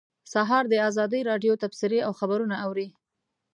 سهار 0.33 0.63
د 0.69 0.73
ازادۍ 0.89 1.21
راډیو 1.29 1.53
تبصرې 1.63 1.99
او 2.07 2.11
خبرونه 2.19 2.55
اوري. 2.65 2.87